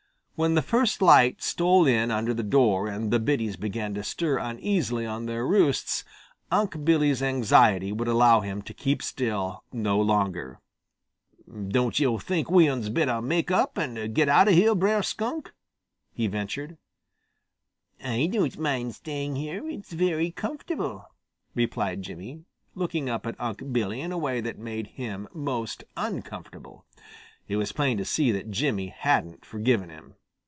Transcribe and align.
When 0.35 0.55
the 0.55 0.63
first 0.63 1.03
light 1.03 1.43
stole 1.43 1.85
in 1.85 2.09
under 2.09 2.33
the 2.33 2.41
door 2.41 2.87
and 2.87 3.11
the 3.11 3.19
biddies 3.19 3.57
began 3.57 3.93
to 3.93 4.03
stir 4.03 4.39
uneasily 4.39 5.05
on 5.05 5.27
their 5.27 5.45
roosts 5.45 6.03
Unc' 6.49 6.83
Billy's 6.83 7.21
anxiety 7.21 7.91
would 7.91 8.07
allow 8.07 8.39
him 8.39 8.63
to 8.63 8.73
keep 8.73 9.03
still 9.03 9.63
no 9.71 9.99
longer. 10.01 10.59
"Don' 11.67 11.91
yo' 11.93 12.17
think 12.17 12.49
we 12.49 12.67
uns 12.67 12.89
better 12.89 13.21
make 13.21 13.51
up 13.51 13.77
and 13.77 14.15
get 14.15 14.29
out 14.29 14.47
of 14.47 14.55
here, 14.55 14.73
Brer 14.73 15.03
Skunk?" 15.03 15.53
he 16.11 16.25
ventured. 16.25 16.79
"I 18.03 18.25
don't 18.25 18.57
mind 18.57 18.95
staying 18.95 19.35
here; 19.35 19.69
it's 19.69 19.93
very 19.93 20.31
comfortable," 20.31 21.05
replied 21.53 22.01
Jimmy, 22.01 22.45
looking 22.73 23.11
up 23.11 23.27
at 23.27 23.39
Unc' 23.39 23.71
Billy 23.71 24.01
in 24.01 24.11
a 24.11 24.17
way 24.17 24.41
that 24.41 24.57
made 24.57 24.87
him 24.97 25.27
most 25.35 25.83
uncomfortable. 25.95 26.87
It 27.47 27.57
was 27.57 27.71
plain 27.71 27.95
to 27.99 28.05
see 28.05 28.31
that 28.31 28.49
Jimmy 28.49 28.87
hadn't 28.87 29.45
forgiven 29.45 29.91
him. 29.91 30.15